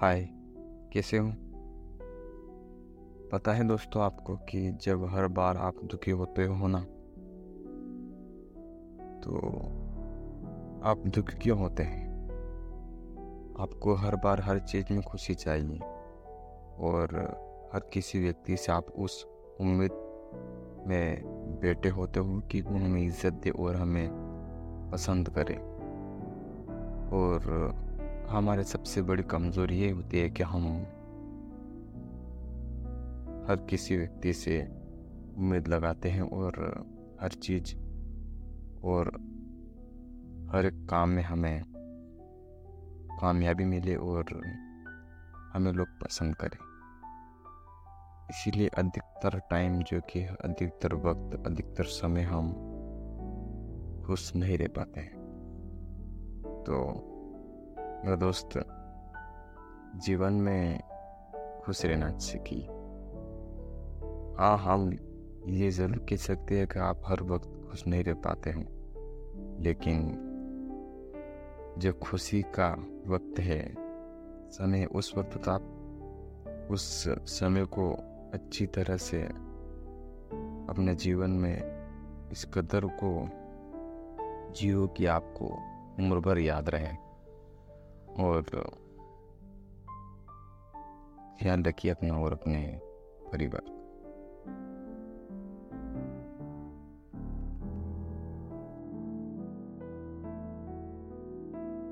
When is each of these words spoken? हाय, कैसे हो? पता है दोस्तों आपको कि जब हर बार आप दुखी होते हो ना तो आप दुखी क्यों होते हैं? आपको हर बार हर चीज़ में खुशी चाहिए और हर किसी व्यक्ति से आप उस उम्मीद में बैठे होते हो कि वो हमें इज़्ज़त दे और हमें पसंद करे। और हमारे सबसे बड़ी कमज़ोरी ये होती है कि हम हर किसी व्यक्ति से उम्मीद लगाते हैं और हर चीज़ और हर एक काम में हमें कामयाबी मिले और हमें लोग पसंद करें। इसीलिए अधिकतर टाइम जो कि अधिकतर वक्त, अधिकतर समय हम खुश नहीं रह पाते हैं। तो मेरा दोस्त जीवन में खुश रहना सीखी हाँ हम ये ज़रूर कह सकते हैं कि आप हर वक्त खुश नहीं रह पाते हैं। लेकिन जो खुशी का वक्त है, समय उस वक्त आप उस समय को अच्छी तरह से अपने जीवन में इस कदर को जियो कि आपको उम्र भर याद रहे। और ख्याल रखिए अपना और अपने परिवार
हाय, 0.00 0.28
कैसे 0.92 1.18
हो? 1.18 1.32
पता 3.32 3.52
है 3.52 3.68
दोस्तों 3.68 4.02
आपको 4.02 4.36
कि 4.36 4.72
जब 4.72 5.04
हर 5.04 5.26
बार 5.26 5.56
आप 5.56 5.74
दुखी 5.84 6.10
होते 6.10 6.46
हो 6.46 6.68
ना 6.68 6.80
तो 9.20 9.38
आप 10.84 11.02
दुखी 11.06 11.38
क्यों 11.38 11.58
होते 11.58 11.82
हैं? 11.82 12.28
आपको 13.60 13.94
हर 13.94 14.16
बार 14.16 14.40
हर 14.40 14.58
चीज़ 14.58 14.92
में 14.92 15.02
खुशी 15.02 15.34
चाहिए 15.34 15.78
और 16.78 17.06
हर 17.74 17.80
किसी 17.92 18.20
व्यक्ति 18.20 18.56
से 18.56 18.72
आप 18.72 18.86
उस 18.90 19.26
उम्मीद 19.60 19.90
में 20.86 21.22
बैठे 21.60 21.88
होते 21.88 22.20
हो 22.20 22.40
कि 22.40 22.60
वो 22.60 22.74
हमें 22.74 23.02
इज़्ज़त 23.02 23.32
दे 23.32 23.50
और 23.50 23.76
हमें 23.76 24.08
पसंद 24.92 25.28
करे। 25.28 25.56
और 27.16 27.72
हमारे 28.28 28.64
सबसे 28.64 29.02
बड़ी 29.02 29.22
कमज़ोरी 29.22 29.78
ये 29.78 29.90
होती 29.90 30.18
है 30.18 30.30
कि 30.30 30.42
हम 30.42 30.62
हर 33.48 33.66
किसी 33.70 33.96
व्यक्ति 33.96 34.32
से 34.32 34.62
उम्मीद 35.36 35.68
लगाते 35.68 36.08
हैं 36.08 36.22
और 36.22 36.52
हर 37.20 37.28
चीज़ 37.28 37.76
और 38.84 39.08
हर 40.52 40.66
एक 40.66 40.86
काम 40.90 41.08
में 41.08 41.22
हमें 41.22 41.62
कामयाबी 43.20 43.64
मिले 43.64 43.96
और 43.96 44.24
हमें 45.52 45.72
लोग 45.72 45.86
पसंद 45.88 46.34
करें। 46.36 46.58
इसीलिए 48.30 48.68
अधिकतर 48.68 49.38
टाइम 49.38 49.82
जो 49.82 50.00
कि 50.00 50.22
अधिकतर 50.22 50.94
वक्त, 50.94 51.46
अधिकतर 51.46 51.84
समय 51.84 52.22
हम 52.22 52.52
खुश 54.06 54.36
नहीं 54.36 54.58
रह 54.58 54.68
पाते 54.68 55.00
हैं। 55.00 55.14
तो 56.66 57.12
मेरा 58.04 58.16
दोस्त 58.16 58.48
जीवन 59.96 60.32
में 60.32 60.80
खुश 61.64 61.84
रहना 61.84 62.18
सीखी 62.18 62.66
हाँ 64.38 64.58
हम 64.58 64.92
ये 65.46 65.70
ज़रूर 65.70 65.98
कह 65.98 66.16
सकते 66.16 66.58
हैं 66.58 66.66
कि 66.66 66.78
आप 66.78 67.02
हर 67.06 67.22
वक्त 67.22 67.68
खुश 67.70 67.86
नहीं 67.86 68.04
रह 68.04 68.14
पाते 68.14 68.50
हैं। 68.50 68.66
लेकिन 69.60 70.22
जो 71.78 71.92
खुशी 71.92 72.42
का 72.42 72.68
वक्त 73.06 73.40
है, 73.40 73.74
समय 74.50 74.84
उस 74.84 75.14
वक्त 75.16 75.48
आप 75.48 76.68
उस 76.70 77.04
समय 77.08 77.64
को 77.64 77.90
अच्छी 78.34 78.66
तरह 78.66 78.96
से 78.96 79.22
अपने 80.70 80.94
जीवन 80.94 81.30
में 81.30 81.62
इस 82.32 82.44
कदर 82.44 82.84
को 82.84 83.28
जियो 84.52 84.86
कि 84.86 85.06
आपको 85.06 85.46
उम्र 85.98 86.20
भर 86.20 86.38
याद 86.38 86.68
रहे। 86.68 87.05
और 88.20 88.42
ख्याल 91.42 91.62
रखिए 91.62 91.90
अपना 91.90 92.18
और 92.18 92.32
अपने 92.32 92.80
परिवार 93.32 93.85